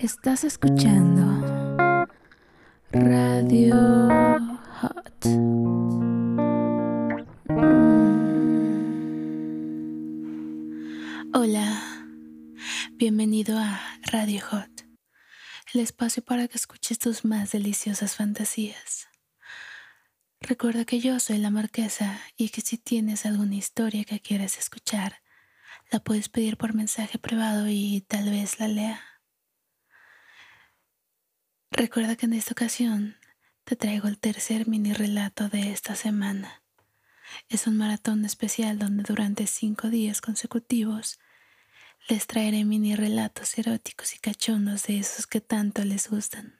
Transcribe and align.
Estás 0.00 0.44
escuchando 0.44 2.06
Radio 2.92 3.74
Hot. 4.80 5.24
Hola, 11.34 12.06
bienvenido 12.92 13.58
a 13.58 13.80
Radio 14.02 14.40
Hot, 14.48 14.86
el 15.74 15.80
espacio 15.80 16.22
para 16.22 16.46
que 16.46 16.58
escuches 16.58 17.00
tus 17.00 17.24
más 17.24 17.50
deliciosas 17.50 18.14
fantasías. 18.14 19.08
Recuerda 20.40 20.84
que 20.84 21.00
yo 21.00 21.18
soy 21.18 21.38
la 21.38 21.50
marquesa 21.50 22.20
y 22.36 22.50
que 22.50 22.60
si 22.60 22.78
tienes 22.78 23.26
alguna 23.26 23.56
historia 23.56 24.04
que 24.04 24.20
quieres 24.20 24.58
escuchar, 24.58 25.16
la 25.90 25.98
puedes 25.98 26.28
pedir 26.28 26.56
por 26.56 26.72
mensaje 26.72 27.18
privado 27.18 27.66
y 27.68 28.04
tal 28.06 28.30
vez 28.30 28.60
la 28.60 28.68
lea. 28.68 29.07
Recuerda 31.78 32.16
que 32.16 32.26
en 32.26 32.32
esta 32.32 32.54
ocasión 32.54 33.14
te 33.62 33.76
traigo 33.76 34.08
el 34.08 34.18
tercer 34.18 34.66
mini 34.66 34.92
relato 34.92 35.48
de 35.48 35.70
esta 35.70 35.94
semana. 35.94 36.60
Es 37.48 37.68
un 37.68 37.76
maratón 37.76 38.24
especial 38.24 38.80
donde 38.80 39.04
durante 39.04 39.46
cinco 39.46 39.88
días 39.88 40.20
consecutivos 40.20 41.20
les 42.08 42.26
traeré 42.26 42.64
mini 42.64 42.96
relatos 42.96 43.56
eróticos 43.58 44.12
y 44.16 44.18
cachondos 44.18 44.88
de 44.88 44.98
esos 44.98 45.28
que 45.28 45.40
tanto 45.40 45.84
les 45.84 46.10
gustan. 46.10 46.58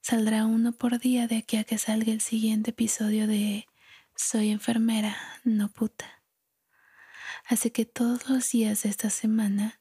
Saldrá 0.00 0.46
uno 0.46 0.70
por 0.70 1.00
día 1.00 1.26
de 1.26 1.38
aquí 1.38 1.56
a 1.56 1.64
que 1.64 1.76
salga 1.76 2.12
el 2.12 2.20
siguiente 2.20 2.70
episodio 2.70 3.26
de 3.26 3.66
Soy 4.14 4.50
enfermera, 4.50 5.16
no 5.42 5.68
puta. 5.68 6.22
Así 7.44 7.72
que 7.72 7.86
todos 7.86 8.28
los 8.28 8.48
días 8.52 8.84
de 8.84 8.88
esta 8.88 9.10
semana 9.10 9.80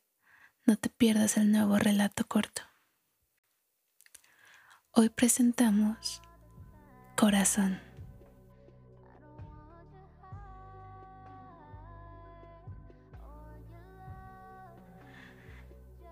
no 0.65 0.77
te 0.77 0.89
pierdas 0.89 1.37
el 1.37 1.51
nuevo 1.51 1.77
relato 1.77 2.25
corto. 2.25 2.68
Hoy 5.01 5.07
presentamos 5.07 6.21
Corazón. 7.15 7.79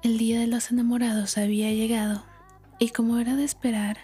El 0.04 0.18
día 0.18 0.40
de 0.40 0.48
los 0.48 0.72
enamorados 0.72 1.38
había 1.38 1.70
llegado 1.74 2.26
y 2.80 2.92
como 2.92 3.18
era 3.18 3.36
de 3.36 3.44
esperar, 3.44 3.98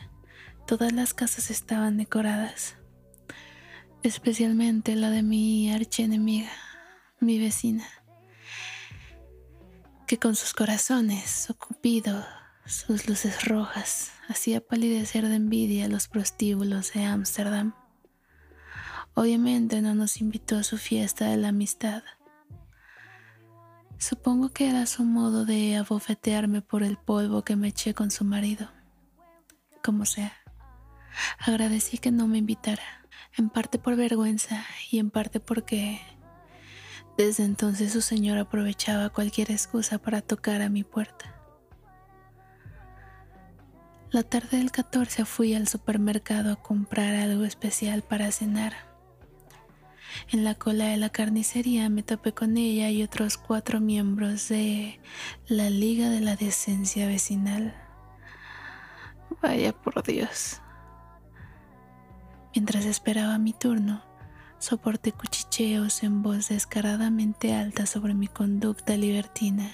todas 0.67 0.92
las 0.92 1.14
casas 1.14 1.50
estaban 1.50 1.95
decoradas, 1.95 2.76
especialmente 4.02 4.98
la 4.98 5.11
de 5.11 5.23
mi 5.23 5.72
archienemiga, 5.72 6.52
mi 7.22 7.39
vecina, 7.39 7.88
que 10.08 10.20
con 10.20 10.36
sus 10.36 10.54
corazones, 10.54 11.45
su 11.48 11.56
sus 12.66 13.08
luces 13.08 13.45
rojas, 13.45 14.11
hacía 14.30 14.66
palidecer 14.66 15.28
de 15.28 15.36
envidia 15.36 15.88
los 15.88 16.08
prostíbulos 16.08 16.94
de 16.94 17.03
Ámsterdam. 17.03 17.73
Obviamente 19.16 19.81
no 19.81 19.94
nos 19.95 20.22
invitó 20.22 20.58
a 20.58 20.64
su 20.64 20.78
fiesta 20.78 21.25
de 21.28 21.38
la 21.38 21.50
amistad. 21.50 22.03
Supongo 23.97 24.50
que 24.50 24.70
era 24.70 24.86
su 24.86 25.03
modo 25.03 25.45
de 25.45 25.75
abofetearme 25.78 26.61
por 26.61 26.83
el 26.83 26.97
polvo 26.97 27.44
que 27.44 27.55
me 27.55 27.70
eché 27.70 27.94
con 27.94 28.11
su 28.11 28.23
marido. 28.23 28.70
Como 29.83 30.05
sea, 30.05 30.33
agradecí 31.39 31.98
que 31.98 32.11
no 32.11 32.27
me 32.27 32.39
invitara, 32.39 32.83
en 33.38 33.50
parte 33.50 33.77
por 33.77 33.95
vergüenza 33.95 34.66
y 34.89 35.00
en 35.00 35.11
parte 35.11 35.39
porque 35.39 36.02
desde 37.17 37.44
entonces 37.44 37.94
su 37.94 38.02
señor 38.02 38.38
aprovechaba 38.38 39.09
cualquier 39.09 39.52
excusa 39.52 40.00
para 40.00 40.22
tocar 40.22 40.61
a 40.61 40.70
mi 40.70 40.83
puerta. 40.83 41.42
La 44.14 44.22
tarde 44.22 44.58
del 44.58 44.72
14 44.72 45.25
fui 45.25 45.56
al 45.56 45.67
supermercado 45.67 46.53
a 46.53 46.56
comprar 46.56 47.16
algo 47.16 47.45
especial 47.45 48.03
para 48.03 48.31
cenar. 48.31 48.73
En 50.32 50.43
la 50.43 50.54
cola 50.54 50.86
de 50.86 50.98
la 50.98 51.10
carnicería 51.10 51.89
me 51.89 52.04
topé 52.04 52.32
con 52.32 52.55
ella 52.58 52.92
y 52.92 53.02
otros 53.02 53.37
cuatro 53.37 53.80
miembros 53.80 54.49
de 54.49 54.99
la 55.48 55.71
Liga 55.71 56.11
de 56.11 56.21
la 56.21 56.36
Decencia 56.36 57.08
Vecinal. 57.08 57.73
Vaya 59.42 59.73
por 59.73 60.04
Dios. 60.04 60.61
Mientras 62.54 62.86
esperaba 62.86 63.39
mi 63.39 63.54
turno, 63.54 64.04
soporté 64.60 65.11
cuchicheos 65.11 66.04
en 66.04 66.21
voz 66.21 66.49
descaradamente 66.49 67.55
alta 67.55 67.87
sobre 67.87 68.14
mi 68.14 68.27
conducta 68.27 68.95
libertina 68.95 69.71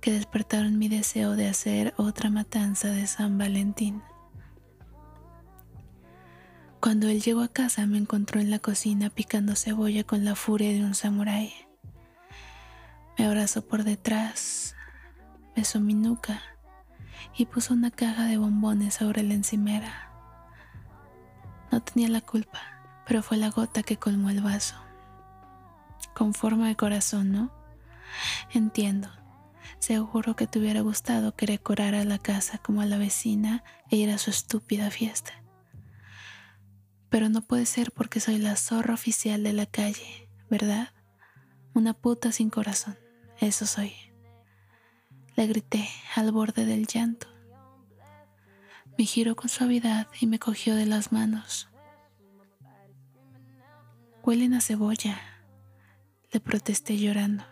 que 0.00 0.12
despertaron 0.12 0.78
mi 0.78 0.88
deseo 0.88 1.36
de 1.36 1.48
hacer 1.48 1.94
otra 1.96 2.30
matanza 2.30 2.88
de 2.88 3.06
San 3.06 3.38
Valentín. 3.38 4.02
Cuando 6.80 7.08
él 7.08 7.20
llegó 7.20 7.42
a 7.42 7.48
casa 7.48 7.86
me 7.86 7.98
encontró 7.98 8.40
en 8.40 8.50
la 8.50 8.60
cocina 8.60 9.10
picando 9.10 9.56
cebolla 9.56 10.04
con 10.04 10.24
la 10.24 10.34
furia 10.36 10.72
de 10.72 10.84
un 10.84 10.94
samurái. 10.94 11.52
Me 13.18 13.26
abrazó 13.26 13.66
por 13.66 13.82
detrás, 13.82 14.76
besó 15.56 15.80
mi 15.80 15.94
nuca 15.94 16.40
y 17.36 17.46
puso 17.46 17.74
una 17.74 17.90
caja 17.90 18.26
de 18.26 18.38
bombones 18.38 18.94
sobre 18.94 19.24
la 19.24 19.34
encimera. 19.34 20.12
No 21.72 21.82
tenía 21.82 22.08
la 22.08 22.20
culpa, 22.20 22.60
pero 23.06 23.22
fue 23.22 23.36
la 23.36 23.50
gota 23.50 23.82
que 23.82 23.96
colmó 23.96 24.30
el 24.30 24.40
vaso. 24.40 24.76
Con 26.14 26.32
forma 26.32 26.68
de 26.68 26.76
corazón, 26.76 27.32
¿no? 27.32 27.50
Entiendo, 28.54 29.10
Seguro 29.78 30.36
que 30.36 30.46
te 30.46 30.58
hubiera 30.58 30.80
gustado 30.80 31.34
que 31.34 31.46
decorara 31.46 32.04
la 32.04 32.18
casa 32.18 32.58
como 32.58 32.80
a 32.80 32.86
la 32.86 32.98
vecina 32.98 33.64
e 33.90 33.96
ir 33.96 34.10
a 34.10 34.18
su 34.18 34.30
estúpida 34.30 34.90
fiesta. 34.90 35.32
Pero 37.08 37.28
no 37.28 37.42
puede 37.42 37.66
ser 37.66 37.92
porque 37.92 38.20
soy 38.20 38.38
la 38.38 38.56
zorra 38.56 38.94
oficial 38.94 39.42
de 39.42 39.52
la 39.52 39.66
calle, 39.66 40.28
¿verdad? 40.50 40.90
Una 41.74 41.94
puta 41.94 42.32
sin 42.32 42.50
corazón, 42.50 42.98
eso 43.40 43.66
soy. 43.66 43.92
Le 45.36 45.46
grité 45.46 45.88
al 46.16 46.32
borde 46.32 46.66
del 46.66 46.86
llanto. 46.86 47.28
Me 48.98 49.04
giró 49.04 49.36
con 49.36 49.48
suavidad 49.48 50.08
y 50.20 50.26
me 50.26 50.38
cogió 50.38 50.74
de 50.74 50.86
las 50.86 51.12
manos. 51.12 51.68
Huelen 54.24 54.52
a 54.54 54.60
cebolla, 54.60 55.18
le 56.32 56.40
protesté 56.40 56.98
llorando. 56.98 57.44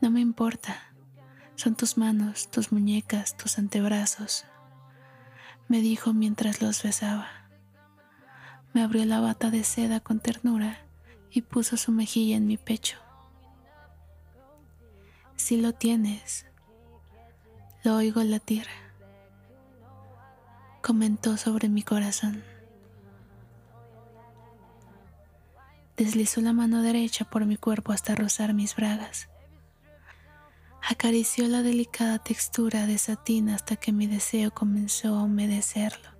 No 0.00 0.10
me 0.10 0.20
importa. 0.20 0.82
Son 1.56 1.74
tus 1.74 1.96
manos, 1.96 2.50
tus 2.50 2.70
muñecas, 2.70 3.34
tus 3.36 3.58
antebrazos, 3.58 4.44
me 5.68 5.80
dijo 5.80 6.12
mientras 6.12 6.60
los 6.60 6.82
besaba. 6.82 7.28
Me 8.74 8.82
abrió 8.82 9.06
la 9.06 9.20
bata 9.20 9.50
de 9.50 9.64
seda 9.64 10.00
con 10.00 10.20
ternura 10.20 10.86
y 11.30 11.42
puso 11.42 11.78
su 11.78 11.92
mejilla 11.92 12.36
en 12.36 12.46
mi 12.46 12.58
pecho. 12.58 12.98
Si 15.36 15.58
lo 15.58 15.72
tienes, 15.72 16.46
lo 17.82 17.96
oigo 17.96 18.22
latir, 18.22 18.66
comentó 20.82 21.38
sobre 21.38 21.70
mi 21.70 21.82
corazón. 21.82 22.44
Deslizó 25.96 26.42
la 26.42 26.52
mano 26.52 26.82
derecha 26.82 27.24
por 27.24 27.46
mi 27.46 27.56
cuerpo 27.56 27.92
hasta 27.92 28.14
rozar 28.14 28.52
mis 28.52 28.76
bragas 28.76 29.30
Acarició 30.88 31.48
la 31.48 31.62
delicada 31.62 32.20
textura 32.20 32.86
de 32.86 32.96
satín 32.96 33.48
hasta 33.48 33.74
que 33.74 33.90
mi 33.90 34.06
deseo 34.06 34.52
comenzó 34.52 35.16
a 35.16 35.24
humedecerlo. 35.24 36.10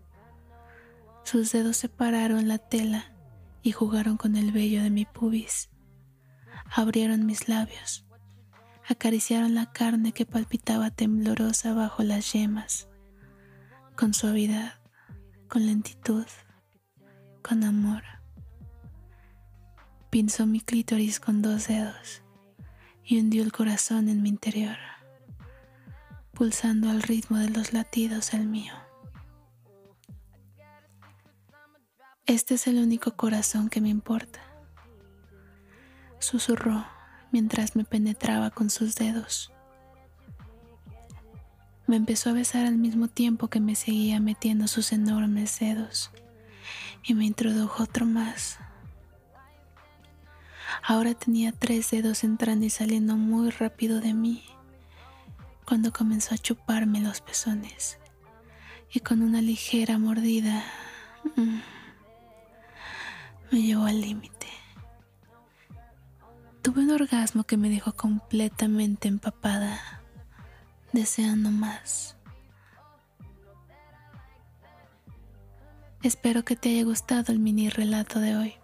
Sus 1.22 1.52
dedos 1.52 1.76
separaron 1.76 2.48
la 2.48 2.58
tela 2.58 3.14
y 3.62 3.70
jugaron 3.70 4.16
con 4.16 4.34
el 4.34 4.50
vello 4.50 4.82
de 4.82 4.90
mi 4.90 5.04
pubis. 5.04 5.70
Abrieron 6.74 7.26
mis 7.26 7.48
labios, 7.48 8.06
acariciaron 8.88 9.54
la 9.54 9.70
carne 9.70 10.10
que 10.10 10.26
palpitaba 10.26 10.90
temblorosa 10.90 11.72
bajo 11.72 12.02
las 12.02 12.32
yemas, 12.32 12.88
con 13.94 14.14
suavidad, 14.14 14.80
con 15.46 15.64
lentitud, 15.64 16.26
con 17.40 17.62
amor. 17.62 18.02
Pinzó 20.10 20.44
mi 20.44 20.60
clítoris 20.60 21.20
con 21.20 21.40
dos 21.40 21.68
dedos 21.68 22.25
y 23.06 23.20
hundió 23.20 23.44
el 23.44 23.52
corazón 23.52 24.08
en 24.08 24.20
mi 24.20 24.28
interior, 24.28 24.76
pulsando 26.32 26.90
al 26.90 27.02
ritmo 27.02 27.38
de 27.38 27.50
los 27.50 27.72
latidos 27.72 28.34
el 28.34 28.46
mío. 28.46 28.74
Este 32.26 32.54
es 32.54 32.66
el 32.66 32.78
único 32.78 33.16
corazón 33.16 33.68
que 33.68 33.80
me 33.80 33.88
importa, 33.88 34.40
susurró 36.18 36.84
mientras 37.30 37.76
me 37.76 37.84
penetraba 37.84 38.50
con 38.50 38.70
sus 38.70 38.96
dedos. 38.96 39.52
Me 41.86 41.94
empezó 41.94 42.30
a 42.30 42.32
besar 42.32 42.66
al 42.66 42.76
mismo 42.76 43.06
tiempo 43.06 43.46
que 43.46 43.60
me 43.60 43.76
seguía 43.76 44.18
metiendo 44.18 44.66
sus 44.66 44.90
enormes 44.90 45.60
dedos 45.60 46.10
y 47.04 47.14
me 47.14 47.24
introdujo 47.24 47.84
otro 47.84 48.04
más 48.04 48.58
Ahora 50.82 51.14
tenía 51.14 51.52
tres 51.52 51.90
dedos 51.90 52.24
entrando 52.24 52.64
y 52.66 52.70
saliendo 52.70 53.16
muy 53.16 53.50
rápido 53.50 54.00
de 54.00 54.14
mí. 54.14 54.44
cuando 55.64 55.92
comenzó 55.92 56.32
a 56.32 56.38
chuparme 56.38 57.00
los 57.00 57.20
pezones 57.20 57.98
y 58.92 59.00
con 59.00 59.20
una 59.20 59.42
ligera 59.42 59.98
mordida 59.98 60.64
mm, 61.36 61.58
me 63.50 63.62
llevó 63.62 63.86
al 63.86 64.00
límite. 64.00 64.46
Tuve 66.62 66.82
un 66.82 66.90
orgasmo 66.90 67.44
que 67.44 67.56
me 67.56 67.68
dejó 67.68 67.92
completamente 67.94 69.08
empapada, 69.08 70.02
deseando 70.92 71.50
más. 71.50 72.16
Espero 76.02 76.44
que 76.44 76.56
te 76.56 76.70
haya 76.70 76.84
gustado 76.84 77.32
el 77.32 77.38
mini 77.38 77.68
relato 77.68 78.20
de 78.20 78.36
hoy. 78.36 78.54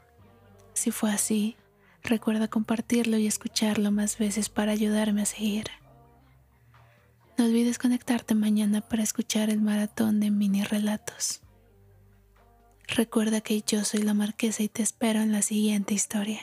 Si 0.75 0.91
fue 0.91 1.11
así, 1.13 1.57
recuerda 2.03 2.49
compartirlo 2.49 3.19
y 3.19 3.27
escucharlo 3.27 3.91
más 3.91 4.19
veces 4.19 4.49
para 4.49 4.73
ayudarme 4.73 5.23
a 5.23 5.27
seguir. 5.27 5.67
No 7.39 7.47
olvides 7.47 7.79
conectarte 7.79 8.35
mañana 8.35 8.81
para 8.81 9.03
escuchar 9.03 9.51
el 9.51 9.61
maratón 9.61 10.21
de 10.21 10.31
mini 10.31 10.63
relatos. 10.63 11.41
Recuerda 12.89 13.41
que 13.41 13.63
yo 13.63 13.85
soy 13.85 14.03
la 14.03 14.15
marquesa 14.15 14.63
y 14.63 14.69
te 14.69 14.83
espero 14.83 15.21
en 15.21 15.33
la 15.33 15.43
siguiente 15.43 15.95
historia. 15.95 16.41